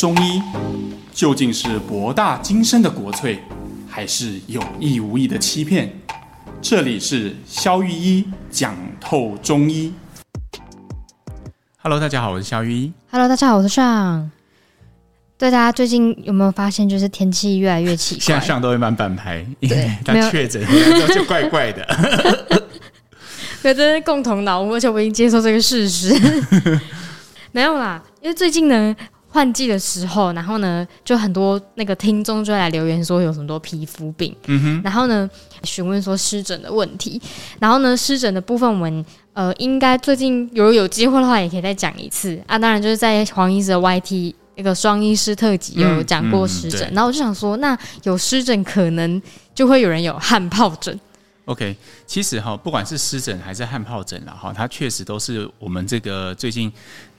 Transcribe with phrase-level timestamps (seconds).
[0.00, 0.40] 中医
[1.12, 3.38] 究竟是博大精深的国粹，
[3.86, 5.90] 还是有意无意的欺骗？
[6.62, 9.92] 这里是肖玉一讲透中医。
[11.82, 12.92] Hello，大家好，我是肖玉一。
[13.10, 14.30] Hello，大家好，我是尚。
[15.36, 18.20] 对，大家最近有没有发现，就是天气越来越奇怪？
[18.24, 21.86] 现在尚都会满版牌，因为他确诊之后就怪怪的。
[23.62, 26.18] 对，这是共同脑雾，而且我已经接受这个事实。
[27.52, 28.96] 没有啦，因为最近呢。
[29.32, 35.28] 换季的时候，然后呢，就很多那个听众就来留言说有什么多皮肤病，嗯哼，然后呢，
[35.62, 37.20] 询问说湿疹的问题，
[37.60, 42.58] 然后呢，湿疹的部分我们呃，应该最近有有机会的话，也可以再讲一次啊。
[42.58, 49.22] 当然就是在黄医师的 YT 那个双医师特辑有讲过湿疹，嗯嗯、然后我就想说，那有湿疹可能
[49.54, 50.98] 就会有人有汗疱疹。
[51.44, 51.74] OK，
[52.06, 56.70] 其实哈，不管是湿疹还是汗疱疹了哈，它确实都是我们这个最近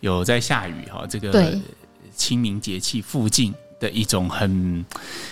[0.02, 1.58] 有在下雨哈，这个对。
[2.16, 4.86] 清明节气附近的一种很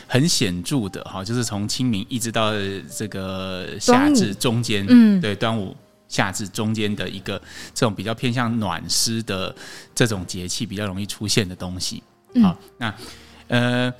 [0.07, 2.51] 很显著的哈，就是从清明一直到
[2.95, 5.75] 这个夏至中间，嗯，对，端午
[6.07, 7.39] 夏至中间的一个
[7.73, 9.55] 这种比较偏向暖湿的
[9.93, 12.01] 这种节气比较容易出现的东西。
[12.41, 12.93] 好，那
[13.47, 13.93] 呃，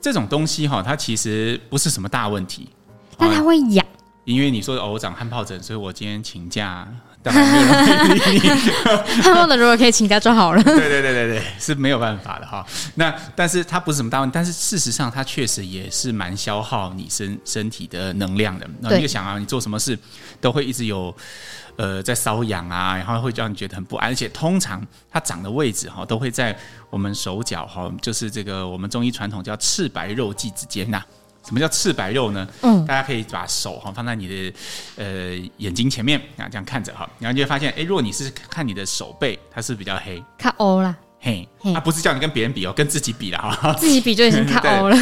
[0.00, 2.68] 这种东西哈，它其实不是什么大问题，
[3.16, 3.86] 但它会痒。
[4.24, 6.88] 因为你说哦，我长汗疱疹，所以我今天请假。
[7.22, 8.38] 当然没有人理你，
[9.22, 10.62] 汗疱疹如果可以请假就好了。
[10.62, 12.66] 对对对对对，是没有办法的哈。
[12.96, 18.68] 那但是它不是什么大问题，但是事实上它确实也是蛮消耗你身身体的能量的。
[18.80, 19.96] 那你就想啊，你做什么事
[20.40, 21.14] 都会一直有
[21.76, 24.10] 呃在瘙痒啊，然后会让你觉得很不安。
[24.10, 26.56] 而且通常它长的位置哈，都会在
[26.90, 31.00] 我们手脚哈，就是这个我们中医传统叫赤白肉际之间呐。
[31.44, 32.48] 什么叫赤白肉呢？
[32.62, 34.54] 嗯，大家可以把手哈放在你的
[34.96, 40.96] 呃眼睛前面啊，这样看着哈，然后你就会发现，哎，如果你是看你的手背，它是比较黑，看欧啦。
[41.24, 43.72] 嘿，他不是叫你跟别人比哦，跟自己比了哈。
[43.74, 44.96] 自己比就已经看欧 了。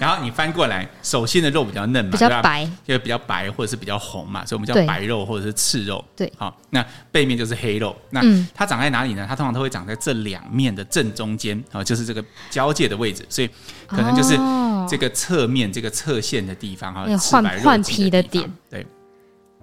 [0.00, 6.02] 然后你翻过来，手心的肉比较嫩嘛，比较白，就比较白或者是比较红嘛，所以我们叫白肉或者是赤肉。
[6.16, 6.82] 对，好，那
[7.12, 7.94] 背面就是黑肉。
[8.08, 8.22] 那
[8.54, 9.26] 它长在哪里呢？
[9.28, 13.50] 它通常都会长在这两面的正中间啊，就是这个交界的位置，所以
[13.86, 14.34] 可能就是
[14.88, 18.86] 这个侧面这个侧线的地方哈，换换皮的点，对。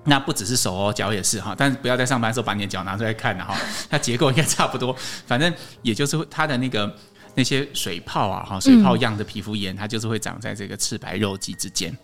[0.06, 3.56] 那不只是手哦，脚也是哈，但是不要在上班的时候把你的脚拿出来看了哈，
[3.90, 6.94] 它结构应该差不多，反正也就是它的那个
[7.36, 11.96] 那些水泡啊哈，水泡样的皮肤炎，它就是会长在这个赤白肉际之间。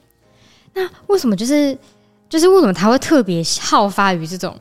[0.73, 1.77] 那为什么就是
[2.29, 4.59] 就是为什么它会特别好发于这种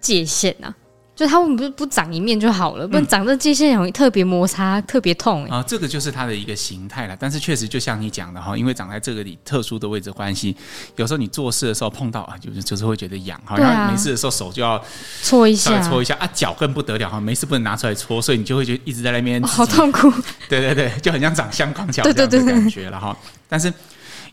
[0.00, 0.74] 界限呢？
[1.14, 2.88] 就它为什么不不长一面就好了？
[2.88, 5.62] 不然长这界限容易特别摩擦，特别痛啊！
[5.68, 7.14] 这个就是它的一个形态了。
[7.20, 10.56] 但是确实就像你讲的哈，因为长在这个里特殊的位置关系，
[10.96, 13.58] 有时候你做事的时候碰到啊，就是就是会觉得痒哈。
[13.58, 14.82] 然后没事的时候手就要
[15.22, 20.10] 搓一下，搓一下啊，脚更不得了哈，没事不能拿出来搓，所以你就会觉得一直在那边好痛苦。
[20.48, 23.14] 对对对，就很像长香港脚这样的感觉了哈。
[23.48, 23.70] 但是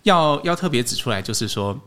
[0.04, 1.78] 要要特别指出来，就是说，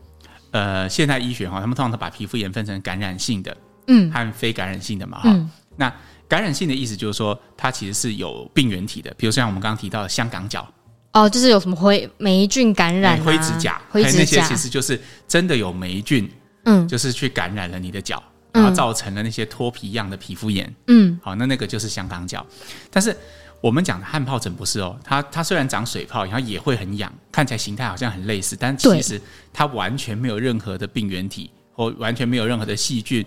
[0.51, 3.57] 呃，现代医学哈，他们通常都把皮肤炎分成感染性的。
[3.87, 5.93] 嗯，和非感染性的嘛，哈、嗯，那
[6.27, 10.67] 感染性的意思就是说，它其实是有病原体的，比如像我们刚刚提到的香港脚，
[11.11, 16.29] 哦，就是有什么灰霉菌感染、啊，灰指甲，灰指甲，那些其实就是真的有霉菌，
[16.63, 18.21] 嗯，就是去感染了你的脚，
[18.51, 22.43] 然后造成了那些脱皮一样的皮肤炎，嗯，好，那那个就是香港脚，
[22.89, 23.15] 但是
[23.61, 29.21] 我们讲的汗疱疹不是哦，它它虽然长水泡，然后也会很痒，看起来形态好像很类似，但其实
[29.53, 33.23] 它完全没有任何的病原体，或完全没有任何的细菌。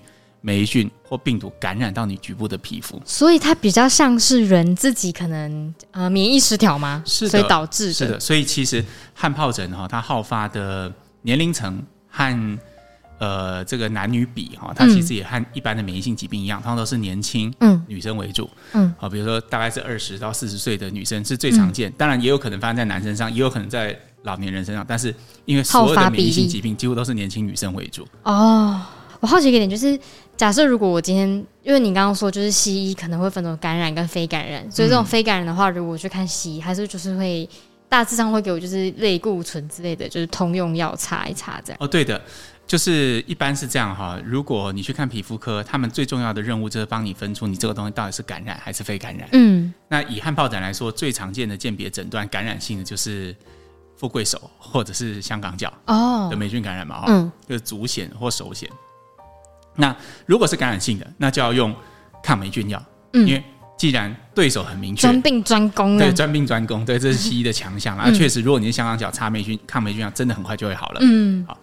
[0.46, 7.02] 霉菌或病毒感染到你局部的皮肤，所以它比较像是人自己可能呃免疫失调吗？
[7.04, 7.92] 是的，所以导致的。
[7.92, 10.92] 是的，所以其实汗疱疹哈，它好发的
[11.22, 12.58] 年龄层和
[13.18, 25.12] 呃这个男女比哈，它其实也和一般的免疫性疾病一样，通常都是年轻嗯女生为主嗯，好，比如说大概是二十到四十岁的女生是最常见，当然也有可能发生在男生上，也有可能在老年人身上，但是
[25.44, 28.80] 因为所有的免疫性疾病几乎都是年轻女生为主哦。
[29.20, 29.98] 我好奇一个点就是。
[30.36, 31.26] 假设如果我今天，
[31.62, 37.48] 因为你刚刚说就是西医可能会分成感染跟非感染，所以这种非感染的话，如果我去看西医，还是就是会
[37.88, 41.78] 大致上会给我就是类固醇之类的，就是通用药擦一擦这样。
[41.80, 42.20] 哦，对的，
[42.66, 44.20] 就是一般是这样哈。
[44.22, 49.26] 如果你去看皮肤科，他们最重要的任务就是帮你分出你这个东西到底是感染还是非感染。
[49.32, 53.34] 嗯，那以汗疱疹来说，最常见的鉴别诊断感染性的就是
[53.96, 58.68] 富贵手或者是香港脚哦的霉菌感染嘛，嗯，就是足癣或手癬。
[59.76, 59.94] 那
[60.26, 61.74] 如果是感染性的，那就要用
[62.22, 62.82] 抗霉菌药，
[63.12, 63.42] 嗯，因为
[63.76, 67.96] 既然对手很明确，专病专攻，对，专病专攻，对，这是西医的强项。
[67.96, 71.58] 啊，确实，如果你是香港脚擦霉菌抗霉菌药，真的很快就会好了，嗯，好。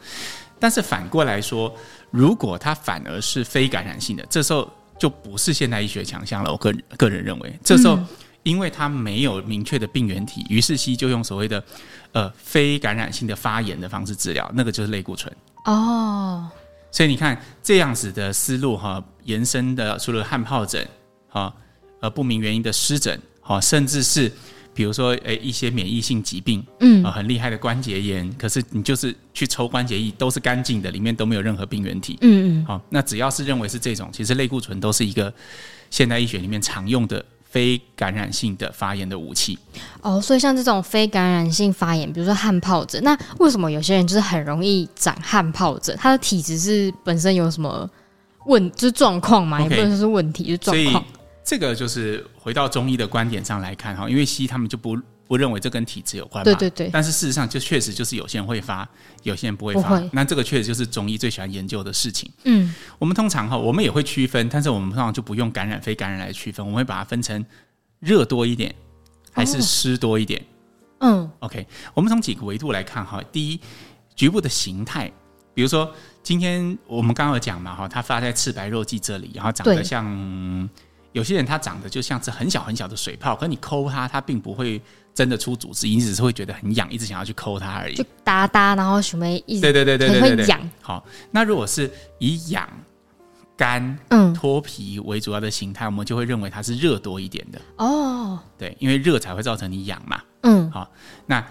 [0.59, 1.75] 但是反过来说，
[2.09, 6.51] 如果它反而是非感染性的，这时候就不是现代医学强项了。
[6.51, 7.99] 我个人个人认为，这时候
[8.43, 11.61] 因为它没有明确的病原体，于是西医就用所谓的
[12.13, 15.33] 呃非感染性的发炎的方式治疗，那个就是类固醇。
[15.65, 16.47] 哦，
[16.93, 20.87] 所以你看这样子的思路哈，延伸的除了汗疱疹
[21.27, 21.51] 哈，
[22.01, 24.31] 呃不明原因的湿疹哈，甚至是
[24.75, 35.33] 比如说诶一些免疫性疾病，嗯，很厉害的关节炎，可是你就是去抽关节液都是干净的，里面都没有任何病原体，嗯嗯，好，那只要是认为是这种，其实类固醇都是一个
[35.89, 37.25] 现代医学里面常用的。
[37.53, 39.55] 非感染性的发炎的武器
[40.01, 45.95] 哦，所以像这种非感染性发炎，比如说汗疱疹，那为什么有些人就是很容易长汗疱疹？
[45.97, 47.87] 他的体质是本身有什么
[48.47, 51.05] 问，就是状况嘛也不能说是问题，就是状况。
[51.43, 54.97] 这个就是回到中医的观点上来看哈，因为西医他们就不。
[55.33, 56.43] 不认为这跟体质有关嘛？
[56.43, 56.89] 对对对。
[56.93, 58.87] 但是事实上，就确实就是有些人会发，
[59.23, 59.89] 有些人不会发。
[59.89, 60.09] 会。
[60.13, 62.31] 那这个确实就是中医最喜欢研究的事情。
[62.43, 62.71] 嗯。
[62.99, 67.43] 我们通常哈，我们也会区分，但是我们通常就不用感染非感染来区分，我们会把它分成
[67.99, 68.75] 热多一点，
[69.31, 70.39] 还是湿多一点。
[70.99, 71.31] 哦、嗯。
[71.39, 71.65] OK，
[71.95, 73.19] 我们从几个维度来看哈。
[73.31, 73.59] 第一，
[74.15, 75.11] 局部的形态，
[75.55, 75.91] 比如说
[76.21, 80.69] 今天我们刚刚有讲嘛哈，它发在赤白肉际这里，然后长得像。
[81.13, 84.81] 有些人他长得就像是很小很小的水泡，可你抠它，它并不会
[85.13, 87.95] 真的出组织，你只是会觉得很痒，一直想要去抠它而已。
[87.95, 90.71] 就哒哒，然后什么一直对对对对对对对，痒。
[90.81, 91.89] 好，那如果是
[92.19, 92.67] 以痒、
[93.55, 97.61] 干、嗯、脱皮为主要的形态，我们就会认为它是热多一点的。
[97.77, 100.19] 哦，对，因为热才会造成你痒嘛。
[100.41, 100.89] 嗯，好，
[101.27, 101.45] 那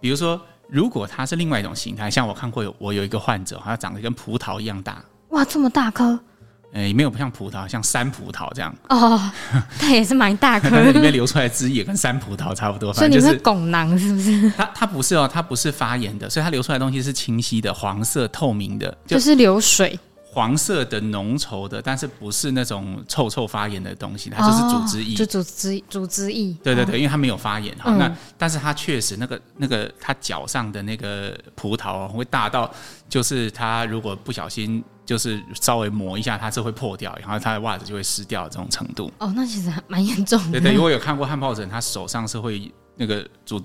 [0.00, 5.04] 比如说，如果它是另外一种形态，像我看过有我有一个患者，他长得跟葡萄一样大。
[5.30, 6.18] 哇，这么大颗！
[6.72, 9.18] 呃，也没有不像葡萄，像山葡萄这样哦，
[9.78, 12.92] 它也是蛮大颗， 里面 流出来的汁液跟山葡萄差不多。
[12.92, 14.50] 所以你是拱囊是不是？
[14.56, 19.98] 它它不是哦，它不是发炎的，所以它流出来的东西是清晰的、黄色、透明的，就，就是流水。
[20.30, 26.54] 黄色的浓稠的，但是不是那种臭臭发炎的东西，它就是组织液，就组织组织液。
[26.62, 27.90] 对对对，因为它没有发炎哈。
[27.96, 32.70] 那但是它确实那个那个它脚上的那个葡萄会大到，
[33.08, 39.10] 就是它如果不小心就是稍微磨一下，它是会破掉，然后它的袜子就会湿掉这种程度。
[39.16, 40.60] 哦，那其实还蛮严重的。
[40.60, 43.58] 对对，如果有看过汗疱疹，他手上是会那个煮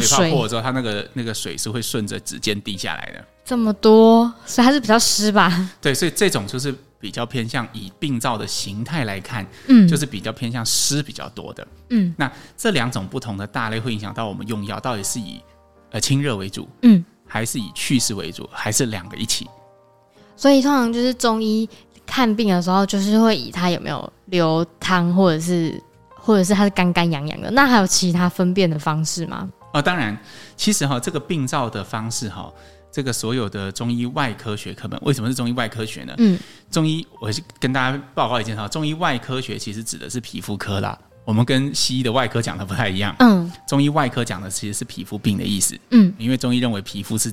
[0.00, 3.22] 水泡破了之后，它那个那个水是会顺着指尖滴下来的。
[3.44, 5.70] 这么多，所以还是比较湿吧？
[5.82, 12.14] 对，所以这种就是比较偏向以病灶的形态来看，嗯，就是比较偏向湿比较多的，嗯。
[12.16, 15.42] 那这两种不同的大类会影响到我们用药到底是以
[15.90, 19.46] 呃清热为主，嗯，还是以祛湿为主，还是两个一起？
[20.36, 21.68] 所以通常就是中医
[22.06, 25.82] 看病的时候，就是会以它有没有流汤，或者是
[26.14, 27.50] 或者是它是干干痒痒的。
[27.50, 29.48] 那还有其他分辨的方式吗？
[29.72, 30.16] 哦，当然，
[30.56, 32.52] 其实哈，这个病灶的方式哈。
[32.92, 36.14] 这个所有的中医外科学课本为什么是中医外科学呢？
[36.16, 36.38] 嗯，
[36.70, 40.98] 中医我是跟大家报告一件哈，中医外科学其实指的是皮肤科啦。
[41.26, 43.14] 我们跟西医的外科讲的不太一样。
[43.18, 45.78] 嗯，中医外科讲的其实是皮肤病的意思。
[45.90, 47.30] 嗯，因为中医认为皮肤是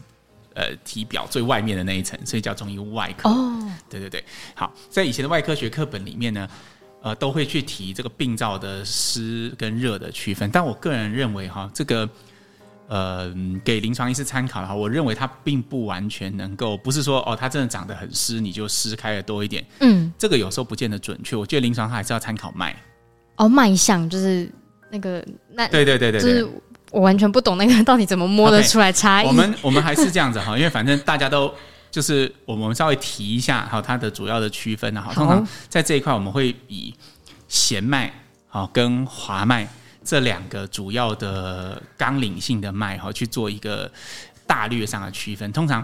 [0.56, 3.30] 呃体表最外面的那一层，所以叫中医外科。
[3.30, 4.24] 哦，对对对。
[4.56, 6.48] 好，在以前的外科学课本里面呢，
[7.02, 10.50] 呃，都会去提这个病灶的湿跟热的区分。
[10.52, 12.10] 但我个人认为哈，这个。
[12.90, 13.34] 呃，
[13.64, 19.66] 给临床医师参考的话，我认为它并不完全能够，不是说哦，它真的长得很湿，你就湿开的多一点。
[19.80, 21.36] 嗯，这个有时候不见得准确。
[21.36, 22.76] 我觉得临床它还是要参考脉。
[23.38, 24.52] 哦，脉象就是
[24.92, 26.48] 那个那对对对对，就是
[26.94, 29.26] 我完全不懂那个到底怎么摸得出来差异。
[29.26, 31.54] Okay, 我们我们还是这样子哈，因为反正大家都
[31.92, 35.12] 就是我们稍微提一下哈，它的主要的区分哈。
[35.14, 36.94] 通常在这一块我们会以
[37.48, 38.14] 弦脉
[38.48, 39.68] 好跟滑脉。
[40.06, 43.90] 这两个主要的纲领性的脉哈，去做一个
[44.46, 45.50] 大略上的区分。
[45.54, 45.82] 通常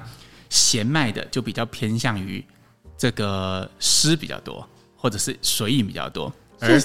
[0.50, 2.44] 弦脉的就比较偏向于
[2.98, 6.78] 这个湿比较多，或者是水饮比较多，而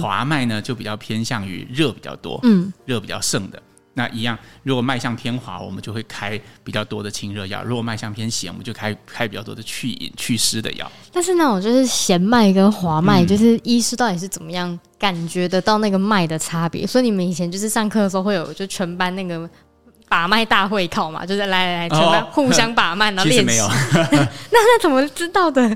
[0.00, 3.60] 滑脉呢就比较偏向于热比较多，嗯，热比较盛的。
[3.98, 10.92] 那一样，如果脉象偏滑，我们就会开比较多的清热药；如果脉象偏咸，我们就开开比较多的去饮祛湿的药。
[11.10, 16.86] 但是那种就是弦脉跟滑脉，嗯、就是医师到底是怎么样感觉得到那个脉的差别？
[16.86, 19.48] 所以你们以前就是上课的时候会有就全班那个
[20.10, 23.46] 把脉大会考嘛，就是来来来，全班互相把脉，然后 练习。
[23.46, 23.66] 没有，
[24.04, 25.74] 那那怎么知道的？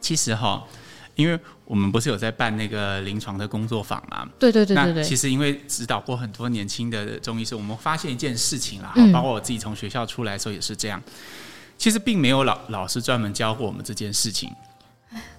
[0.00, 0.64] 其实哈，
[1.14, 1.38] 因为。
[1.68, 4.26] 我们不是有在办那个临床的工作坊吗？
[4.38, 5.04] 对对对对对。
[5.04, 11.00] 其实因为指导过很多年轻的中医师，我们发现一件事情啦，嗯、包括我自己从学校出来的时候也是这样。
[11.76, 14.50] 其实并没有老老师专门教过我们这件事情。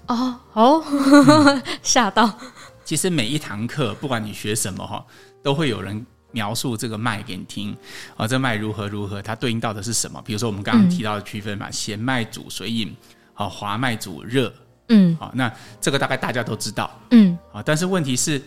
[0.05, 0.83] 哦哦，
[1.81, 2.39] 吓、嗯、到！
[2.85, 5.03] 其实每一堂课，不管你学什么哈，
[5.41, 7.75] 都会有人描述这个脉给你听
[8.15, 10.21] 啊，这脉如何如何，它对应到的是什么？
[10.23, 12.95] 比如说我们刚刚提到的区分嘛，弦脉主水饮，
[13.33, 14.53] 啊，滑脉主热。
[14.89, 16.91] 嗯，好，那这个大概大家都知道。
[17.11, 18.41] 嗯，好，但是问题是，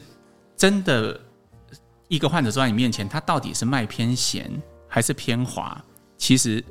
[0.56, 1.18] 真的
[2.08, 4.50] 一个患者坐在你面前，他到底是脉偏咸
[4.86, 5.82] 还是偏滑？
[6.18, 6.62] 其实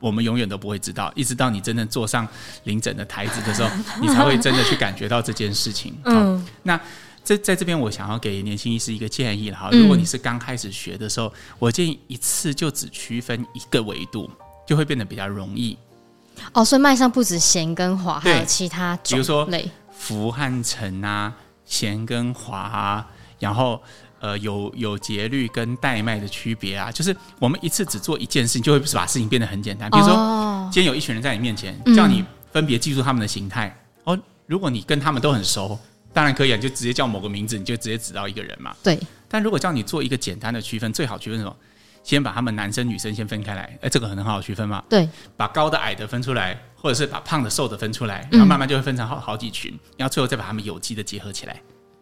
[0.00, 2.26] 我们永远都不会知道，一直到你真正坐上
[2.64, 5.94] 临诊的台子的时候，你才会真的去感觉到这件事情。
[6.06, 6.80] 嗯，那
[7.22, 9.68] 在在这边，我想要给年轻医师一个建议了哈。
[9.72, 14.30] 如果你是刚开始学的时候，我建议一次就只区分一个维度，
[14.66, 15.76] 就会变得比较容易。
[16.52, 19.48] 哦，所以脉上不止咸跟滑，还有其他比如说
[19.92, 21.32] 浮和沉啊，
[21.64, 23.06] 咸跟滑啊，
[23.38, 23.80] 然后
[24.20, 29.90] 呃有有节律跟带脉的区别啊，就是我们一次只做一件事情，就会把事情变得很简单。
[29.90, 33.74] 比如说，哦、今天有一群人在你面前，叫你分别记住他们的形态。
[34.04, 35.78] 哦，如果你跟他们都很熟，
[36.12, 38.74] 当然可以啊，你就直接叫某个名字，你就直接指到一个人嘛。
[38.82, 38.98] 对。
[39.28, 41.54] 但如果叫你做一个简单的区分，最好区分什么？
[42.02, 44.82] 先把他们男生女生先分开来，哎，这个很好区分嘛。
[44.88, 51.60] 对，把高的矮的分出来，或者是把胖的瘦的分出来，然后慢慢就会分成好好几群，然后最后再把他们有机的结合起来。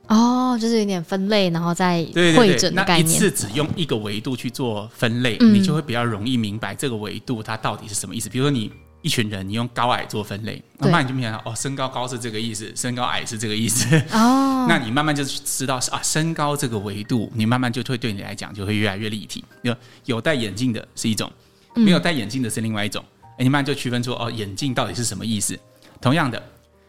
[0.09, 3.07] 哦，就是有点分类，然后再会诊的概念。
[3.07, 8.28] 那一次只用一个维度去做分类，嗯，你就会比较容易明白这个维度它到底是什么意思。
[8.28, 8.73] 比如说你。
[9.02, 13.97] 一群人，你用高矮做分类，慢慢你就明白了哦，身高高是这个意思， 身高矮是这个意思。
[14.12, 19.45] 哦，那你慢慢就知道是啊，身高这个维度，你慢慢就会对你来讲就会越来越立体。
[19.62, 21.31] 有有戴眼镜的是一种，
[21.75, 23.05] 没有戴眼镜的是另外一种。
[23.33, 25.59] 哎、嗯，你慢慢就区分出哦，眼镜到底是什么意思。
[26.00, 26.43] 同样的，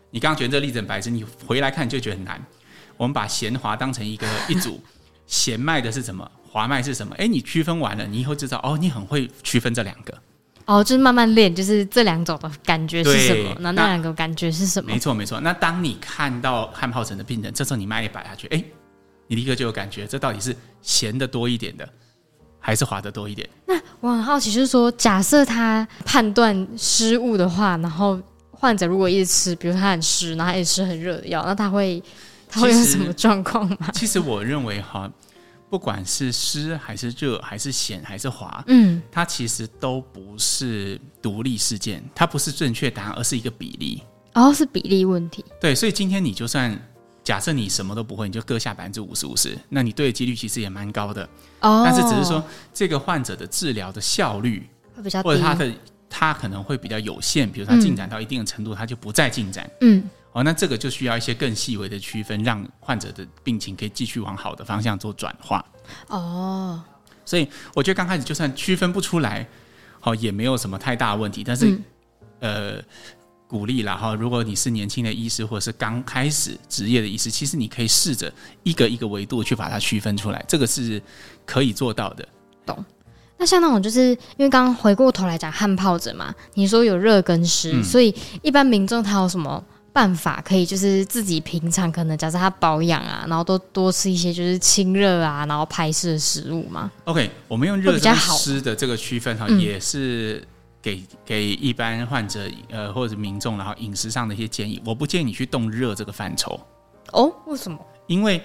[0.09, 2.43] 你刚刚觉得这例子很白痴，你回来看就觉得很难。
[2.97, 4.81] 我们把弦滑当成一个一组，
[5.27, 7.15] 弦脉的是什么，滑脉是什么？
[7.19, 10.13] 哎，你区分完了，你以后就知道哦，你很会区分这两个。
[10.69, 13.55] 哦，就是慢慢练，就是这两种的感觉是什么？
[13.59, 14.91] 那那两个感觉是什么？
[14.91, 15.39] 没错，没错。
[15.39, 18.63] 那当你看到汗疱疹的病人，这时候你脉一摆下去，哎，
[19.25, 21.89] 你立刻就有感觉，这到底是咸的多一点的，
[22.59, 23.49] 还是滑的多一点？
[23.65, 28.21] 那我很好奇，就是说，假设他判断失误的话，然后
[28.51, 31.99] 患者如果一直吃，比如他很湿，然后他一直吃很热的药，那他会
[32.47, 33.89] 他会有什么状况吗？
[33.93, 35.11] 其实我认为哈。
[35.69, 44.01] 不管是湿还是热，还是咸还是滑，嗯，它其实都不是独立事件，它不是正确答案，而是一个比例。
[44.33, 45.45] 哦，是比例问题。
[45.61, 46.75] 对，所以今天你就算
[47.23, 51.23] 假设你什么都不会，你就各下百分之五十五十，那你对的几率其实也蛮高的。
[51.59, 55.71] 哦，但是只是说这个患者的治疗的效率会比较低，或者他的
[56.09, 59.69] 他可能会比较有限，比如他进展到一定的程度，他就不再进展。
[59.81, 60.09] 嗯。
[60.31, 65.65] 哦，那这个就需要一些更细微的区分，让患者的病情可以继续往好的方向做转化。
[66.07, 66.79] 哦，
[67.25, 69.47] 所以我觉得刚开始就算区分不出来，
[69.99, 71.43] 好也没有什么太大问题。
[71.43, 71.71] 但是，
[72.41, 72.83] 嗯、呃，
[73.47, 78.31] 鼓励啦哈，如果你是年轻的医师或者是刚开始职业的医师，其实你可以试着
[78.61, 81.01] 一个一个维度去把它区分出来，这个是
[81.43, 82.27] 可以做到的。
[82.67, 82.85] 懂？
[83.39, 89.63] 那像那种就是因为刚刚回过头来讲汗疱疹嘛，你说有热跟湿，嗯、所以一般民众他有什么？
[89.99, 96.89] 办法可以就是自己平常可能假设他保养啊，然后都多吃一些就是清热啊，然后排湿的食物嘛。
[97.03, 100.41] OK，我们用热跟湿的这个区分哈，也是
[100.81, 104.81] 给给一般患者呃或者民众，然后饮食上的一些建议。
[104.85, 106.57] 我不建议你去动热这个范畴。
[107.11, 107.77] 哦，为什么？
[108.07, 108.41] 因为。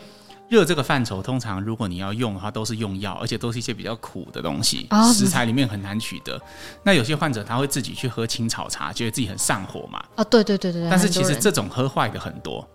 [0.48, 6.40] 热这个范畴，通常如果你要用的话，都是用药，而且都是一些比较苦的东西，哦、食材里面很难取得。
[6.82, 9.98] 那有些患者他会自己去喝青草茶，觉得自己很上火嘛。
[9.98, 10.88] 啊、哦，对对对对。
[10.90, 12.66] 但是其实这种喝坏的很多。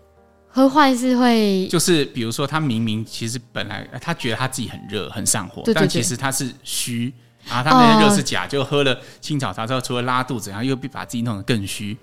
[0.48, 7.14] 喝坏是会，就是比如说他明明其实本来他觉得他自己很热很上火，但其实他是虚，
[7.46, 11.96] 然后他那些热是假，哦、就喝了青草茶之后，除了拉肚子，然后又把自己弄得更虚。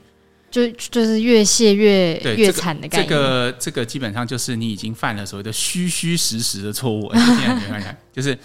[0.49, 3.07] 就就是越泻越越惨的感觉。
[3.07, 7.11] 这个这个基本上就是你已经犯了所谓的虚虚实实的错误。
[8.13, 8.37] 就是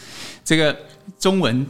[0.44, 0.76] 这个
[1.18, 1.66] 中文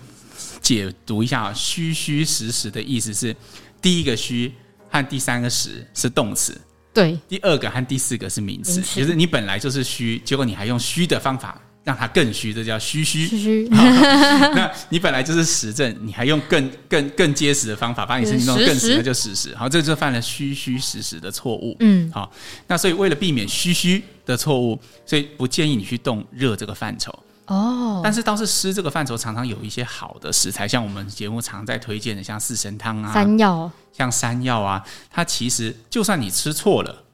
[0.61, 3.35] 解读一下啊，虚虚实实的意思是
[3.81, 4.53] 第一个虚
[4.91, 6.59] 和第三个实是动词，
[6.93, 11.61] 对，第二个和第四个是名词，就是你本来就是虚，结果你还用虚的方法。
[11.85, 13.27] 让它更虚，这叫虚虚。
[13.27, 13.69] 虚虚。
[13.71, 19.55] 那你本来就是实症，你还用更更更结实的方法把你身体弄得更实，那就实实。
[19.57, 21.77] 好，这就犯了虚虚实实的错误。
[21.81, 22.31] 嗯，好，
[22.67, 27.13] 那所以为了避免虚虚的错误，所以不建议你去动热这个范畴。
[27.47, 28.01] 哦。
[28.05, 37.05] 但是倒是湿这个范畴，常常有一些好的食材，像我们节目常在推荐的，像四神汤啊，山药，像山药啊，它其实就算你吃错了。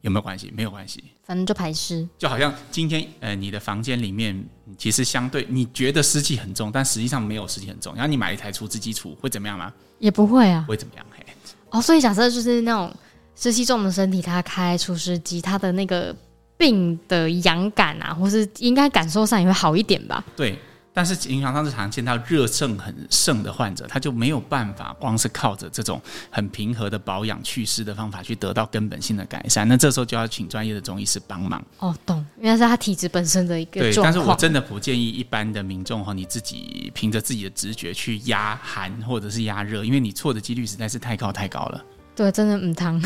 [0.00, 0.52] 有没有关系？
[0.54, 2.08] 没有关系，反正就排湿。
[2.16, 4.42] 就好像今天，呃，你的房间里面
[4.78, 7.94] 其实相对你觉得湿气很重，但实际上没有湿气很重。
[7.94, 9.70] 然后你买一台除湿机除，会怎么样吗？
[9.98, 11.04] 也不会啊，会怎么样。
[11.14, 11.22] 嘿，
[11.68, 12.90] 哦，所以假设就是那种
[13.36, 16.16] 湿气重的身体，它开除湿机，它的那个
[16.56, 20.24] 病的痒感啊，或是应该感受上也会好一点吧？
[20.34, 20.58] 对。
[20.98, 29.68] 但是临床上是常见到热症很盛的患者，他就没有办法光是靠着这种很平和的保养祛湿的方法去得到根本性的改善。
[29.68, 31.64] 那这时候就要请专业的中医师帮忙。
[31.78, 33.80] 哦，懂，因为是他体质本身的一个。
[33.80, 41.84] 对，但是我真的不建议一般的民众哈，你自己凭着自己的直觉去压寒或者是压热，因为你错的几率实在是太高太高了。
[42.16, 43.00] 对，真的唔汤。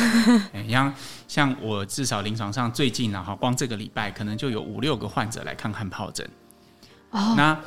[0.66, 0.94] 像
[1.28, 6.26] 像我至少临床上最近啊哈，光这个礼拜可能就有五六个患者来看汗疱疹。
[7.10, 7.60] 哦，那。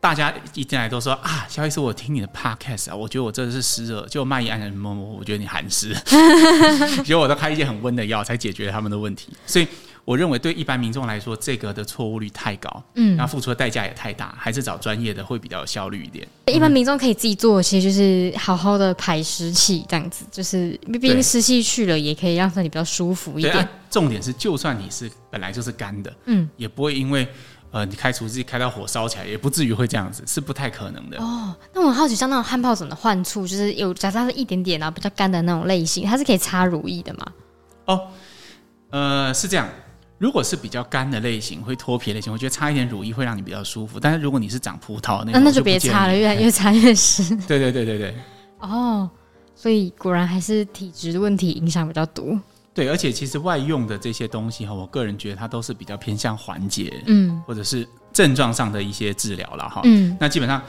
[0.00, 5.94] 大家一进来都说啊，萧医师，我听你的 podcast 啊，我觉得我真的是湿热，就卖一按人摸摸，我觉得你寒湿，
[7.04, 9.28] 结果我都开一些很温的药才解决他们的问题。
[9.44, 9.68] 所以
[10.06, 16.26] 我认为对一般民众来说，这个的错误率太高，嗯，然后付出的代价也太大，还是找专业的会比较有效率一点。
[16.46, 23.54] 一般民众可以自己做，其实就是好好的排湿气，这样子，就是毕竟湿气去了，也可以让身体比较舒服一点。
[23.54, 27.28] 啊，重点是，就算你是本来就是干的，嗯，也不会因为。
[27.72, 31.18] 呃，你开除自己开到火烧起来，也不至于会这样子，是不太可能的。
[31.18, 37.26] 哦，那我很好奇，像那种汗疱疹的患处，就是有假设它是一点点啊，比较干的那种类型，它是可以擦乳液的吗？
[37.86, 38.08] 哦，
[38.90, 39.68] 呃，是这样。
[40.18, 43.98] 如果是比较干的类型，会脱皮类型，我觉得擦一点乳液会让你比较舒服。
[43.98, 47.24] 但是如果你是长葡萄那种，那那就别擦了，越来 越擦越湿。
[47.48, 48.14] 对对对对对。
[48.58, 49.08] 哦，
[49.54, 52.38] 所以果然还是体质的问题影响比较多。
[52.72, 59.80] 对，而且其实外用的这些东西哈，我个人觉得它都是比较偏向缓解，嗯，或者是症状上的一些治疗了哈。
[59.84, 60.62] 嗯，那基本上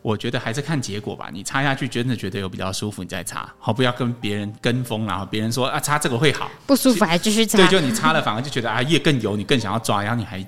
[0.00, 1.28] 我觉得还是看结果吧。
[1.32, 7.58] 你擦下去真的觉得有比较舒服，你再擦，好，不要跟别人跟风，然后别人说啊擦这个会好，不舒服还继续擦。
[7.58, 10.40] 对，就你擦了反而就觉得啊越更油，你更想要抓，然后你还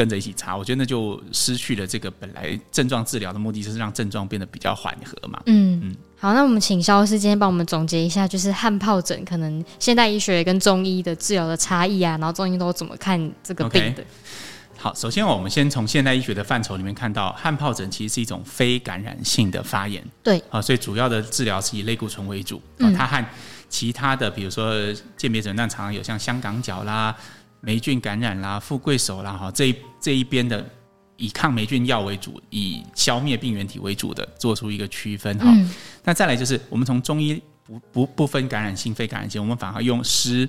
[0.00, 5.38] 跟着一起擦，我觉得那就失去了这个本来症状治疗的目的，就是让症状变得比较缓和嘛。
[5.44, 5.96] 嗯嗯。
[6.18, 14.06] 好，那我们请肖医师今天帮我们总结一下，就是汗疱疹可能现代医学跟中医的治疗的差异啊，然后中医都怎么看这个病的？Okay.
[14.78, 20.02] 好，首先我们先从现代医学的范畴里面看到，汗疱疹其实是一种非感染性的发炎。
[20.22, 22.62] 对，啊，所以主要的治疗是以类固醇为主。
[22.78, 23.22] 嗯，它和
[23.68, 24.74] 其他的，比如说
[25.18, 27.14] 鉴别诊断常常有像香港脚啦、
[27.60, 30.64] 霉菌感染啦、富贵手啦，哈，这一这一边的。
[31.22, 35.44] 以抗霉菌药为主，以消灭病原体为主的，做出一个区分哈。
[35.50, 35.70] 嗯、
[36.02, 40.48] 那再来就是，我们从中医不不不分感染性、非感染性，我们反而用湿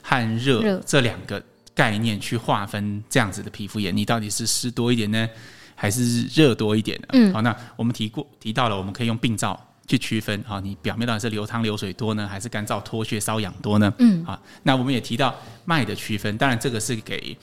[0.00, 3.94] 和热这两个概念去划分这样子的皮肤炎。
[3.94, 5.28] 你到底是湿多一点呢，
[5.74, 7.08] 还是热多一点呢？
[7.12, 10.44] 嗯，好，那我们提过提到了，我们可以用病灶去区分。
[10.48, 13.92] 啊，你表面到底是流汤流水多呢，还是干燥脱屑瘙痒多呢？
[13.98, 17.36] 嗯，好，那我们也提到脉的区分，当然这个是给。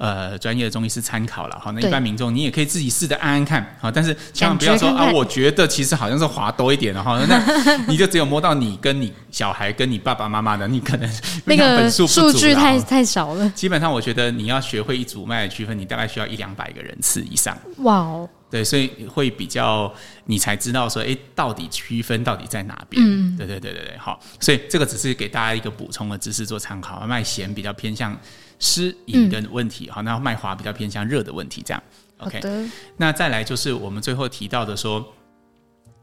[0.00, 7.38] 呃，专业的中医师参考了哈，那一般民众你也可以自己试着按按看，啊，但是千万不要说啊，我觉得其实好像是滑多一点的哈，那
[7.86, 11.10] 你就只有摸到你跟你小孩跟你爸爸妈妈的，你可能
[11.44, 13.46] 那个数据太太少了。
[13.50, 17.54] 基本上，我觉得你要学会一组脉的区分，你大概需要一两百个人次以上。
[17.80, 19.92] 哇哦，对，所以会比较
[20.24, 23.02] 你才知道说，哎，到底区分到底在哪边？
[23.02, 28.18] 嗯，对对对对对，好，所以这个只是给大家一个补充的知识做参考，脉弦比较偏向。
[28.62, 31.82] 湿饮的问题，好、嗯，那脉滑比较偏向热的问题，这样
[32.18, 32.38] ，OK。
[32.40, 32.62] 的
[32.98, 35.02] 那再来就是我们最后提到的说，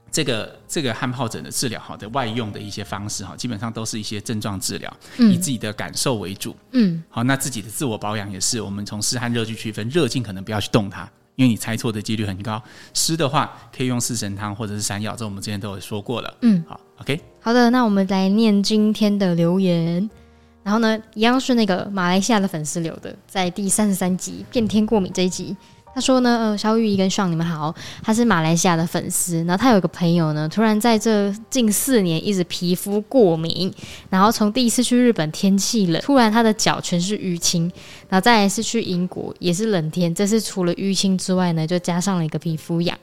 [0.10, 11.08] 这个这个汗疱疹的治疗，好的外用的一些方式，哈，基本上都是一些症状治疗，嗯、以自己的感受为主，嗯，好，那自己的自我保养也是，我们从湿和热去区分，热尽可能不要去动它，
[11.38, 12.62] 因为你猜错的几率很高。
[12.94, 17.22] 湿的话可以用四神汤或者是山药，这我们之前都有说过了，嗯，好，OK。
[17.40, 20.10] 好的，那我们来念今天的留言。
[20.64, 25.56] 然后呢，一样是那个马来西亚的粉丝留的，在第三十三集变天过敏这一集，
[25.98, 33.74] 他说呢，呃，萧御医跟爽你们好，他是马来西亚的粉丝，然后他有个朋友呢，突然在这近四年一直皮肤过敏，
[34.12, 37.64] 然后从第一次去日本天气冷，突然他的脚全是淤青，
[38.10, 42.96] 然后再来是去英国也是冷天，这次除了淤青之外呢，就加上了一个皮肤痒，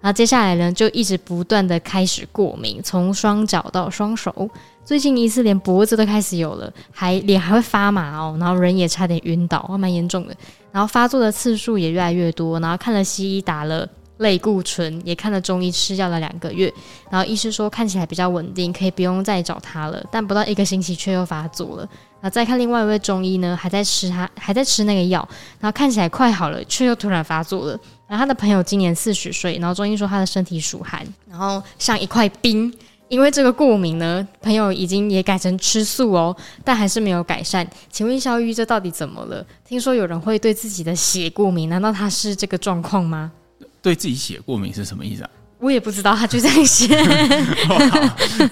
[0.00, 4.48] 然后接下来呢，就一直不断的开始过敏，从双脚到双手。
[4.84, 10.34] 最近一次连脖子都开始有了，还脸还会发麻哦，然后人也差点晕倒，还蛮严重的。
[10.72, 13.86] 然后发作的次数也越来越多，然后看了西医打了
[14.18, 16.72] 类固醇，也看了中医吃药了两个月，
[17.10, 20.02] 然后医师说看起来比较稳定，可以不用再找他了。
[20.10, 21.88] 但不到一个星期却又发作了。
[22.20, 25.26] 然后再看另外一位中医呢，还在吃他还在吃那个药，
[25.60, 27.78] 然后看起来快好了，却又突然发作了。
[28.06, 32.72] 然后他的朋友今年四十岁，然后中医说他的身体属寒，然后像一块冰。
[33.08, 37.66] 因为这个过敏呢，朋友已经也改成吃素哦，但还是没有改善。
[37.90, 39.42] 请问肖玉，这到底怎么了？
[39.66, 43.32] 听说有人会对自己的血过敏，难道他是这个状况吗？
[43.80, 45.30] 对自己血过敏是什么意思啊？
[45.58, 46.94] 我也不知道，他就这样写。
[47.66, 47.78] 好，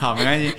[0.01, 0.55] 好，没关系。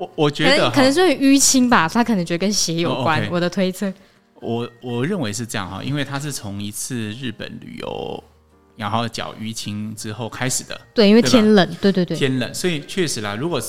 [0.00, 3.20] 我我觉得可能是淤青吧，他可能觉得跟血有关。
[3.20, 3.92] 哦 okay、我的推测，
[4.40, 8.24] 我我认为是这样哈，因为他是从一次日本旅游。
[8.76, 10.80] 然后脚淤青之后开始的。
[10.94, 13.34] 对，因为天冷，对对对，天冷，所以确实啦。
[13.34, 13.60] 如果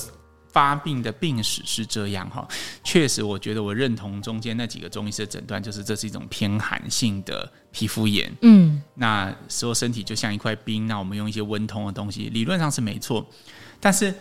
[0.54, 2.48] 发病的病史是这样哈，
[2.82, 8.32] 确实，我觉得我认同中间那几个中医师的诊断，就是这是一种偏寒性的皮肤炎。
[8.42, 13.28] 嗯，那说身体就像一块冰，那我们用一些温通的东西，理论上是没错。
[13.82, 14.14] 但是，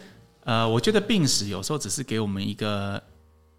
[0.45, 3.03] 呃，我觉得病史有时候只是给我们一个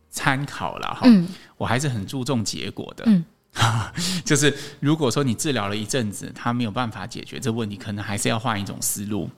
[0.09, 1.01] 参考了哈。
[1.05, 3.03] 嗯，我还是很注重结果的。
[3.07, 3.23] 嗯，
[4.25, 9.29] 就是如果说你治疗了一阵子，他没有办法解决这问题，可能还是要换一种思路。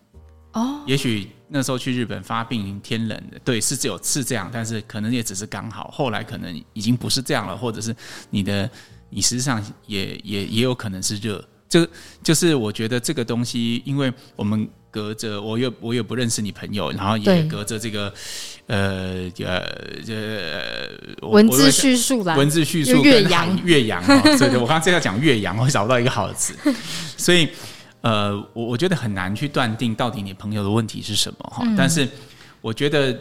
[0.53, 7.95] 哦，也许那时候去日本发病天冷的，对，是只有是这样，但是可能也只是刚好，后来可能已经不是这样了，或者是
[8.29, 8.69] 你的
[9.09, 11.87] 你实际上也也也有可能是热，就
[12.21, 18.13] 就是我觉得这个东西，因为我们隔着我又我也不认识你朋友，然后也隔着这个
[18.67, 19.65] 呃呃
[20.07, 24.03] 呃文字叙述吧，文字叙述岳阳岳阳，
[24.37, 26.53] 所以 我刚刚正要讲岳阳，我找不到一个好的词，
[27.17, 27.49] 所以。
[28.03, 32.05] 呃，我我觉得很难去断定到底你朋友的问题是什么哈，嗯、但是
[32.59, 33.17] 我觉得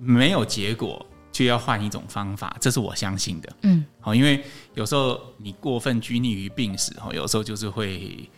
[0.00, 3.48] 没有结果就要换一种方法，这是我相信的。
[3.62, 4.42] 嗯，好，因为
[4.74, 8.28] 有时候你过分拘泥于病史哈，有时候就是会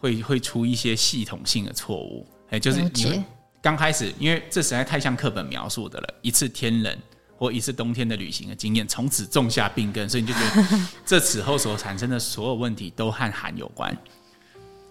[0.00, 2.26] 会会出一些系统性的错误。
[2.50, 3.22] 哎，就是你
[3.60, 6.96] 刚开始，因为这实在太像课本描述的了，一次天冷
[7.36, 13.96] 或一次冬天的旅行的经验，从此种下病根，所以你就觉得 这此后所产生的所有问题都和寒有关。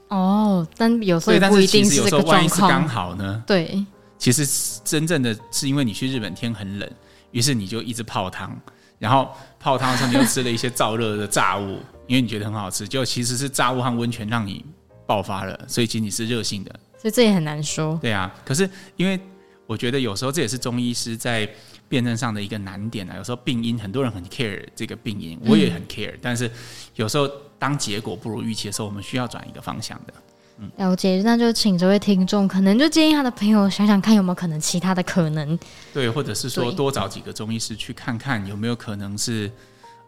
[0.09, 2.35] 哦，但有时候不一定是这个状况。
[2.35, 3.43] 万一是刚好呢？
[3.47, 3.85] 对，
[4.17, 6.89] 其实真正的是因为你去日本天很冷，
[7.31, 8.57] 于是你就一直泡汤，
[8.99, 14.65] 然后泡汤的时候你又吃了一些燥热的炸物，因为你觉得很好吃，就其实是炸物和温泉让你
[15.07, 16.71] 爆发了，所以其实你是热性的。
[17.01, 17.97] 所以这也很难说。
[17.99, 19.19] 对啊，可是因为
[19.65, 21.49] 我觉得有时候这也是中医师在
[21.89, 23.15] 辨证上的一个难点啊。
[23.17, 26.51] 有时候病因很多人很 care 这个病因，我也很 care，嗯，但是
[26.95, 27.27] 有时候。
[27.59, 30.13] 当结果不如预期的时候，我们需要转一个方向的。
[30.59, 35.57] 嗯，了解，那就请这位听众，可能就建议他的朋友想想看，有没有可能其他的可能。
[35.91, 39.51] 对，或者是说多找几个中医师去看看，有没有可能是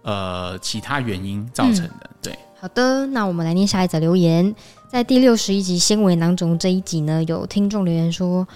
[0.04, 2.02] 呃其他原因造成的。
[2.04, 4.54] 嗯、对，好的，那我们来念下一则留言，
[4.92, 8.48] 在第六十一集纤维囊肿这一集呢，有听众留言说。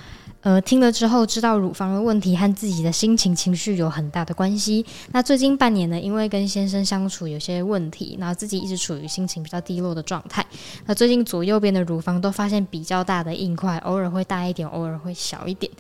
[0.42, 4.86] 呃，听了之后知道乳房的问题和自己的心情情绪有很大的关系。
[5.12, 10.46] 那最近半年呢，因为跟先生相处有些问题，然后自己一直处于心情比较低落的状态。
[10.86, 15.72] 那最近左右边的乳房都发现比较大的硬块，偶尔会大一点，偶尔会小一点。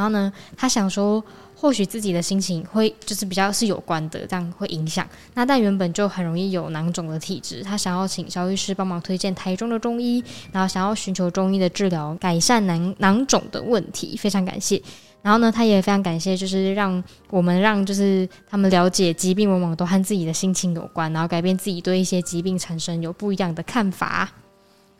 [0.00, 1.22] 然后呢，他想说。
[1.60, 5.06] 或许自己的心情会就是比较是有关的，这样会影响。
[5.34, 14.16] 那但原本就很容易有囊肿的体质，他想要请萧医师帮忙推荐台中的中医，然后想要寻求中医的治疗，改善囊囊肿的问题。
[14.16, 14.82] 非常感谢。
[15.20, 24.32] 然后呢，他也非常感谢，就是让我们让就是他们了解疾病往往都和自己的心情有关，然后改变自己对一些疾病产生有不一样的看法。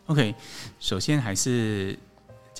[0.08, 0.34] OK，
[0.78, 1.98] 首先还是。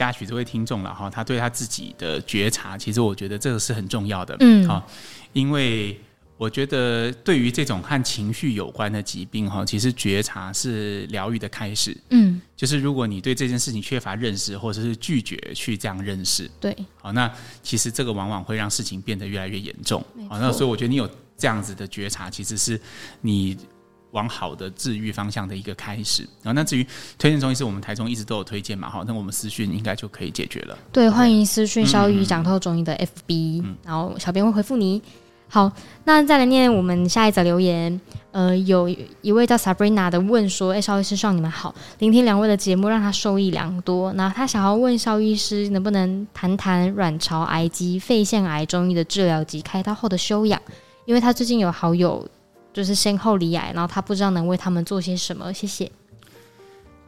[0.01, 4.91] 嘉许这位听众了哈，他对他自己的觉察，其实我觉得这个是很重要的，嗯，好，
[5.35, 6.01] 因为
[6.39, 17.31] 我觉得对于这种和情绪有关的疾病哈，其实觉察是疗愈的开始，嗯，就是如果你对这件事情缺乏认识，或者是拒绝去这样认识，对，好，那
[17.63, 22.81] 其实这个往往会让事情变得越来越严重，好，那所以我觉得你有这样子的觉察，其实是
[23.21, 23.55] 你。
[24.13, 26.85] 往好的治愈方向的一个开始，然后那至于
[27.19, 30.77] 推荐中医师，我们台中一直都有推荐嘛，好，那我们私讯应该就可以解决了。
[30.93, 35.01] 对，欢迎私讯萧御医讲透中医的 FB，、嗯、然后小编会回复你。
[35.49, 35.71] 好，
[36.05, 38.01] 那再来念我们下一则留言。
[38.31, 38.89] 呃，有
[39.23, 44.13] 一位叫 Sabrina 的问说：“哎，萧医师上你们好，聆听两位的节目让他受益良多。
[44.13, 50.61] 那他想要问肖医师，能不能谈谈卵巢癌及肺腺癌中医的治疗及开刀后的修养？
[51.05, 52.25] 因为他最近有好友。”
[52.73, 55.53] 就是先后罹癌，然后他不知道能为他们做些什么。
[55.53, 55.91] 谢谢。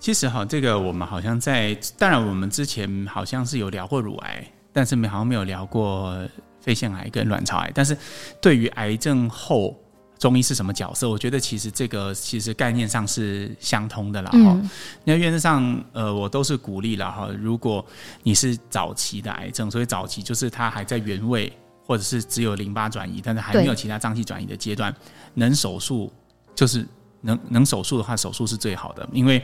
[0.01, 6.19] 其实哈，这个我们好像在，当然我们之前好像是有聊过乳癌，但是没好像没有聊过
[6.61, 7.71] 肺腺癌跟卵巢癌。
[7.73, 7.97] 但是
[8.41, 9.79] 对于癌症后
[10.19, 14.39] 中医是什么角色，我觉得其实这个其实概念上是相通的了哈。
[14.39, 14.71] 嗯、
[15.05, 17.29] 那原则上，呃，我都是鼓励了哈。
[17.39, 17.85] 如果
[18.25, 21.53] 你是早期的癌症，所以早期就是它还在原位。
[21.85, 24.95] 或者是只有淋巴转移，但是还没有其他脏器转移的阶段，
[25.35, 26.13] 能手术
[26.55, 26.87] 就是
[27.21, 29.43] 能能手术的话，手术是最好的，因为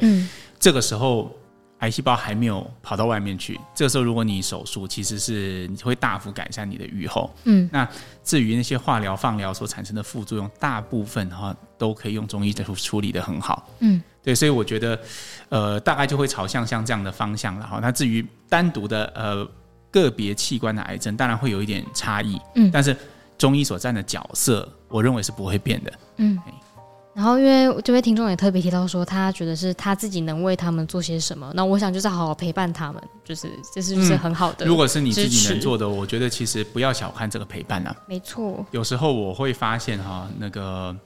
[0.58, 1.34] 这个时候
[1.80, 3.58] 癌细胞还没有跑到外面去。
[3.74, 7.32] 这个时候如果你手术，其实是会大幅改善你的预后。
[7.44, 7.88] 嗯，那
[8.22, 13.68] 至于那些化疗、放疗所产生的副作用，大部分哈都可以用中医的处理的很好。
[13.80, 15.00] 嗯，对，所以我觉得
[15.48, 17.78] 呃大概就会朝向像这样的方向了哈。
[17.82, 19.48] 那至于单独的呃。
[19.90, 22.96] 个别器官的癌症当然会有一点差异，嗯，但是
[23.36, 26.38] 中医所占的角色，我认为是不会变的，嗯。
[27.14, 31.50] 然后因为这位听众也特别提到说，他觉得是他自己能为他们做些什么。
[31.52, 34.68] 那我想就是好好陪伴他们，就是这是不是很好的、嗯？
[34.68, 37.96] 如果是你自己能做的，我觉得其实不要小看这个陪伴啊。
[38.06, 40.96] 没错，有时候我会发现哈，那个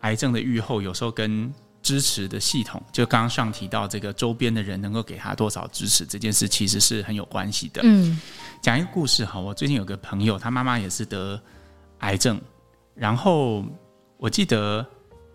[0.00, 7.82] 癌症的预后有时候跟支持的系统，就刚刚上提到这个周边的人能够给他多少支持这件事，其实是很有关系的。
[7.84, 8.20] 嗯，
[8.60, 11.40] 讲一个故事哈，我最近有个朋友，他妈妈也是得
[11.98, 12.40] 癌症，
[12.94, 13.64] 然后
[14.16, 14.86] 我记得。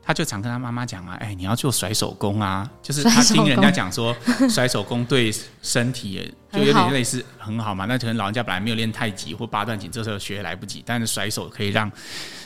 [0.07, 4.15] 他就常跟他妈妈讲啊，哎，你要做甩手功啊，就是他听人家讲说
[4.49, 5.29] 甩手功对
[5.61, 7.83] 身体也就有点类似很好嘛。
[7.83, 11.91] 那可能老人家本来没有练太极或八段锦，这时候学来不及，但是甩手可以让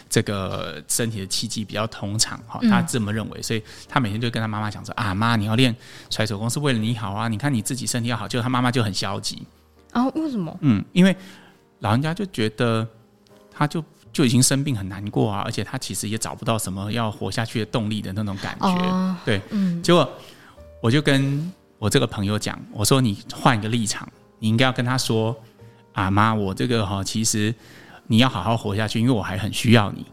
[0.10, 2.60] 这个身体的气机比较通畅哈。
[2.63, 5.76] 他这么认为，所以他每天就跟他妈妈讲说啊，妈，你要练
[6.10, 8.28] 甩手功是为了你好啊，你看你自己身体要好。
[8.28, 9.45] 就他妈妈就很消极
[9.91, 10.58] 啊，为什么？
[10.62, 11.15] 嗯，因为
[11.78, 12.88] 老人家就觉得
[13.52, 13.86] 他就。
[14.13, 18.67] 就已经生病很难过啊，而且他其实也找不到什么要活下去的动力的那种感觉。
[18.67, 20.10] 哦、对，嗯，结果
[20.82, 24.08] 我就跟我这个朋友讲，我说你换一个立场，
[24.39, 25.36] 你应该要跟他说
[25.93, 27.54] ：“啊妈，我这个哈，其实
[28.08, 30.06] 你要好好活下去，因为我还很需要你。”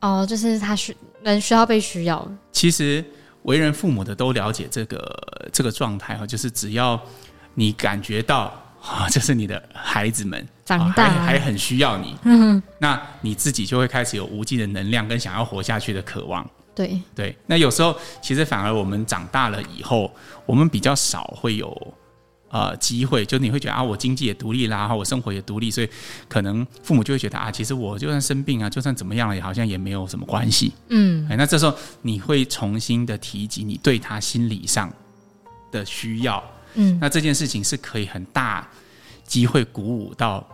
[0.00, 2.26] 哦，就是他需人需要被需要。
[2.52, 3.04] 其实
[3.42, 6.98] 为人父母的都了解这个这个状态哈，就是只要
[7.54, 8.52] 你感觉到。
[8.82, 16.44] 啊，这是你的孩子们长大还，还很需要你，嗯，那你自己就会开始有无尽的能量跟想要活下去的渴望。
[16.74, 20.12] 对对，那有时候其实反而我们长大了以后，
[20.46, 21.94] 我们比较少会有
[22.48, 25.88] 呃机会，就你会觉得啊，我经济也独立啦，我生活也独立，所以
[26.28, 30.72] 可能父母就会觉得啊，其实我就算生病啊，就算怎么样了，也好像也没有什么关系。
[30.88, 34.92] 嗯，哎，那这时候你会重新的提及你对他心理上
[35.70, 36.42] 的需要。
[36.74, 38.68] 嗯，那这件事情是可以很大
[39.24, 40.46] 机会鼓舞到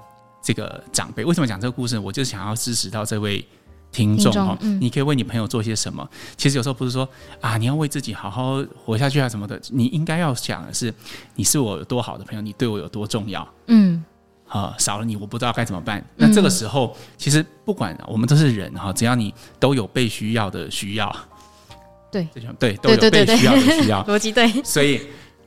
[0.43, 1.25] 这个长辈。
[1.25, 1.99] 为什么讲这个故事？
[1.99, 3.45] 我就想要支持到这位
[3.91, 4.57] 听众哦。
[4.61, 6.09] 嗯，你可以为你朋友做些什么？
[6.37, 7.09] 其实有时候不是说
[7.41, 9.61] 啊，你要为自己好好活下去啊什么的。
[9.71, 10.93] 你应该要想的是，
[11.35, 13.47] 你是我有多好的朋友，你对我有多重要。
[13.67, 14.05] 嗯，
[14.47, 16.05] 啊，少了你，我不知道该怎么办。
[16.17, 21.15] 那这个时候，其实不管我们都是人哈，只要你都有被需要的需要，
[22.13, 22.29] 对，
[22.59, 25.01] 对，都有被需要的需要，逻辑对，所以。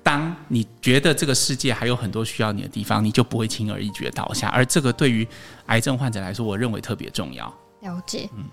[0.04, 4.48] 当你觉得这个世界还有很多需要你的地方，你就不会轻而易举的倒下。
[4.50, 5.28] 而这个对于
[5.68, 7.54] 癌症患者来说，我认为特别重要。
[7.82, 8.46] 了解，嗯，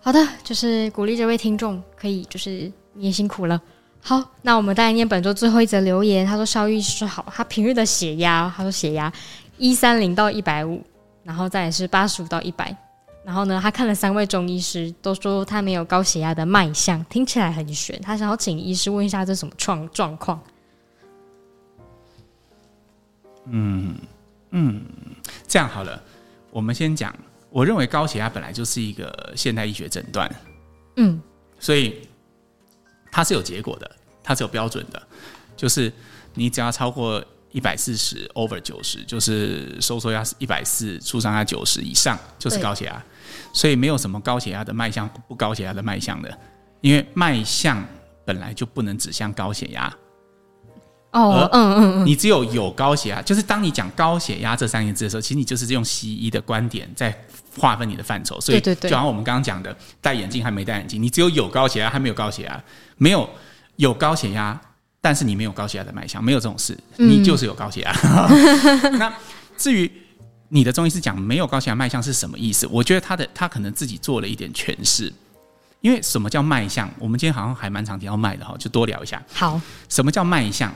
[0.00, 3.60] 好的，就是鼓励这位听众可以，就是你也辛苦了。
[4.00, 6.24] 好，那我们再来念本周最后一则留言。
[6.24, 9.12] 他说：“肖医师好，他平日的血压，他说血压
[9.58, 10.80] 一三零到一百五，
[11.24, 12.76] 然后再来是八十五到一百。
[13.24, 18.00] 然后呢，他看了三位中医师，都说他没有高血压的脉象，听起来很悬。
[18.00, 20.40] 他想要请医师问一下，这什么状状况？”
[23.50, 23.96] 嗯
[24.50, 24.84] 嗯，
[25.46, 26.02] 这样好了，
[26.50, 27.14] 我们先讲。
[27.48, 30.30] 我认为高血压本来就是一个现代医学诊断，
[30.96, 31.18] 嗯，
[31.58, 32.06] 所以
[33.10, 33.90] 它是有结果的，
[34.22, 35.02] 它是有标准的，
[35.56, 35.90] 就是
[36.34, 43.02] 你只要超过一百四十 over 九十，就是收缩压是一百四，舒张压九十以上，就是高血压。
[43.54, 46.38] 所以没有什么高血压的脉象，不高血压的脉象的，
[46.82, 47.82] 因为脉象
[48.26, 49.90] 本来就不能指向高血压。
[51.12, 57.16] 哦，嗯嗯嗯，你只有有高血压，就是当你讲高血压这三个字的时候，其实你就是用西医的观点在
[57.58, 58.38] 划分你的范畴。
[58.40, 62.62] 所以，就好像我们刚刚讲的，戴眼镜还没戴眼镜，你只有有高血压还没有高血压，
[62.98, 63.28] 没有
[63.76, 64.60] 有高血压，
[65.00, 67.96] 但是你没有高血压的脉象，没有这种事，你就是有高血压。
[68.02, 69.10] 嗯、 那
[69.56, 69.90] 至于
[70.48, 72.66] 你的中医师讲没有高血压脉象是什么意思？
[72.66, 75.12] 我觉得他的他可能自己做了一点诠释。
[75.82, 76.90] 因为什么叫脉象？
[76.98, 79.22] 我们今天好像还蛮常提到脉的哈，就多聊一下。
[79.32, 80.74] 好，什么叫脉象？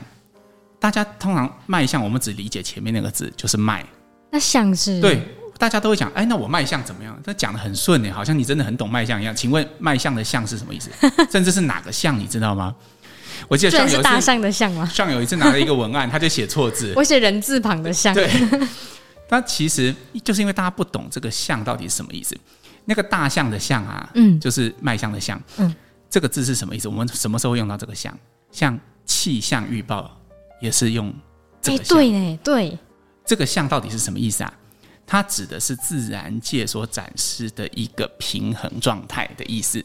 [0.81, 3.85] 大家通常脉象，我们只理解前面那个字，就是脉。
[4.31, 4.99] 那象是？
[4.99, 5.21] 对，
[5.59, 7.15] 大家都会讲，哎，那我脉象怎么样？
[7.23, 9.35] 他讲的很顺呢，好像你真的很懂脉象一样。
[9.35, 10.89] 请问脉象的象是什么意思？
[11.31, 12.75] 甚至是哪个象，你知道吗？
[13.47, 14.83] 我记得上有一次大象的象吗？
[14.87, 18.11] 上有一次拿了一个文案，他就写错字， 我写人字旁的象。
[18.15, 18.27] 对，
[19.29, 22.35] 那其实就是因为大家不懂这个象到底是什么意思。
[22.85, 25.75] 那个大象的象啊，嗯，就是脉象的象，嗯，
[26.09, 26.87] 这个字是什么意思？
[26.87, 28.17] 我们什么时候用到这个象？
[28.51, 30.17] 像气象预报。
[30.61, 31.13] 也是用
[31.61, 32.77] 这个象，对呢，对，
[33.25, 34.53] 这个象到底是什么意思啊？
[35.05, 39.83] 它指的是自然界所展示的一个平衡状态的意思。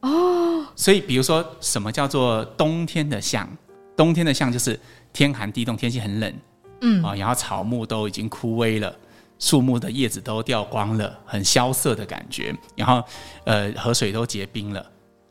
[0.00, 3.48] 哦，所以比如说，什么叫做冬天的象？
[3.96, 4.78] 冬天的象就是
[5.12, 6.34] 天寒地冻，天气很冷，
[6.80, 8.92] 嗯啊，然后草木都已经枯萎了，
[9.38, 13.04] 树木的叶子都掉光了，很萧瑟的感觉，然后
[13.44, 14.84] 呃，河水都结冰了。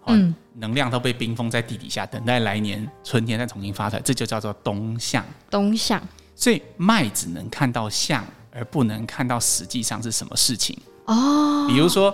[0.08, 5.24] 嗯，能量都被冰封在地底下，等待来年春天再重新发出来，这就叫做冬象。
[5.50, 6.02] 冬象，
[6.36, 10.78] 所以脉只能看到象，而不能看到实际上是什么事情。
[11.06, 12.14] 哦，比如说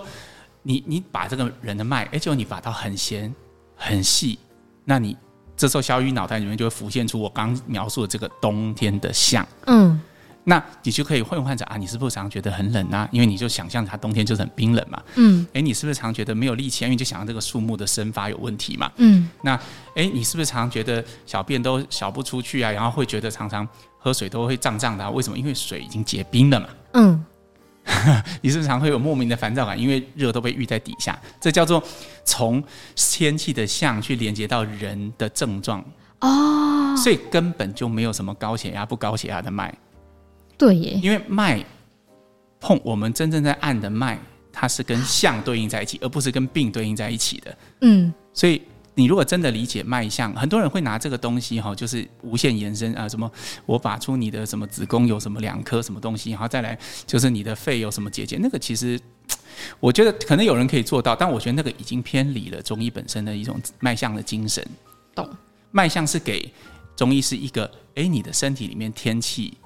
[0.62, 3.34] 你你把这个人的脉，哎，就你把它很弦
[3.74, 4.38] 很细，
[4.84, 5.16] 那你
[5.56, 9.46] 这时候小雨脑袋里面就会浮现出我刚描述的这个冬天的象。
[9.66, 10.00] 嗯。
[10.48, 13.06] 那你就可以问患者啊，你是不是常觉得很冷啊？
[13.12, 15.02] 因为你就想象它冬天就是很冰冷嘛。
[15.16, 15.46] 嗯。
[15.52, 16.86] 哎，你是不是常觉得没有力气？
[16.86, 18.90] 啊因为就想象这个树木的生发有问题嘛。
[18.96, 19.28] 嗯。
[19.42, 19.54] 那
[19.94, 22.70] 哎，你是不是常觉得小便都小不出去啊？
[22.70, 25.10] 然后会觉得常常喝水都会胀胀的啊？
[25.10, 25.36] 为什么？
[25.36, 26.68] 因为水已经结冰了嘛。
[26.94, 27.24] 嗯。
[28.40, 29.78] 你是不是常会有莫名的烦躁感？
[29.78, 31.18] 因为热都被郁在底下。
[31.38, 31.82] 这叫做
[32.24, 32.64] 从
[32.96, 35.84] 天气的象去连接到人的症状。
[36.20, 36.96] 哦。
[36.96, 39.74] 所以根本就没有什么高血压不高血压的脉。
[40.58, 41.64] 对耶，因为脉
[42.60, 44.18] 碰我们真正在按的脉，
[44.52, 47.56] 它是跟相对应在一起，而不是跟病对应在一起的。
[47.82, 48.60] 嗯，所以
[48.94, 53.30] 你如果真的理解脉象，很多人会拿这个东西哈，就是无限延伸啊，什么
[53.64, 58.98] 我把出你的什么子宫有什么两颗什么东西，然后再来就是你的肺有什么结节，那个其实
[59.78, 64.66] 我觉得可能有人可以做到，但我觉得那个已经偏离了中医本身的一种脉象的精神。
[65.14, 65.28] 懂？
[65.70, 66.52] 脉象是给
[66.96, 69.56] 中医是一个，哎，你的身体里面天气。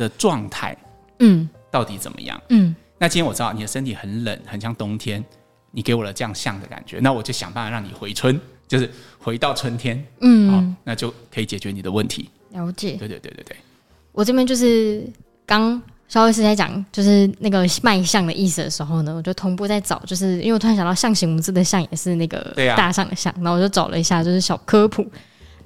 [0.00, 0.74] 的状态，
[1.18, 2.40] 嗯，到底怎么样？
[2.48, 5.22] 嗯，那今天我知道你的身体很冷，很像冬天，
[5.70, 12.30] 你给我了这样像的感觉，那我就想办法让你回春，就是回到春天，嗯，好，那就可以解决你的问题。
[12.52, 13.56] 了解，对对对对对。
[14.12, 15.06] 我这边就是
[15.44, 25.06] 刚稍微是在讲，就是那个卖相的意思的时候呢，我就同步在找，就是因为我突然想到象形文字的象也是那个大象的象，然后我就找了一下，就是小科普。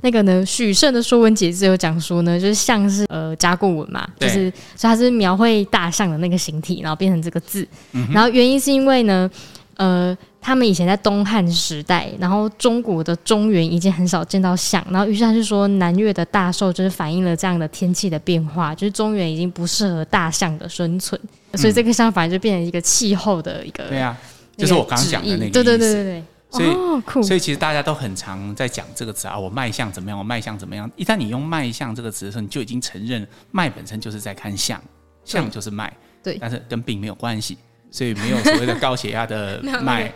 [0.00, 7.66] 那个呢，许慎的《说文解字》有讲说呢，就是象是呃甲骨文嘛，就是所以它是描绘大象的那个形体，然后变成这个字。
[7.92, 9.30] 嗯、然后原因是因为呢，
[9.76, 21.18] 呃，他们以前在东汉时代，然后中国的中原已经很少见到象，然后于是他就说南越的大兽就是反映了这样的天气的变化，就是中原已经不适合大象的生存，
[21.52, 24.14] 嗯、所以这个象反而就变成一个气候的一个对啊，
[24.56, 25.50] 就是我刚讲的那个。
[25.50, 26.24] 对对对对对。
[26.54, 30.18] 所以，哦、所以其实大家都很常在讲这个词啊，我脉象怎么样？
[30.18, 30.90] 我脉象怎么样？
[30.96, 34.80] 一旦你用脉象这个词的时候，你就已经承认脉本身就是在看相，
[35.24, 37.58] 相就是脉，对，但是跟病没有关系，
[37.90, 40.12] 所以没有所谓的高血压的 脉。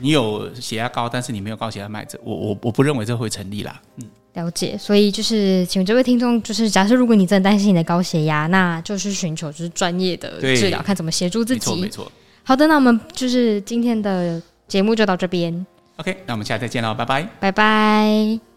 [0.00, 3.82] 你有血压高，但是你没有高血压脉，这我我我不认为这会成立啦。
[3.96, 4.78] 嗯，了解。
[4.78, 11.70] 所以就是，请问这位听众，就是假设如果你真的担心你的高血压，那就是寻求就是专业的治疗，看怎么协助自己。
[11.70, 12.12] 没错，没错。
[12.44, 14.40] 好的，那我们就是今天的。
[14.68, 18.47] 节目就到这边，OK，那我们下次再见喽，拜拜，拜拜。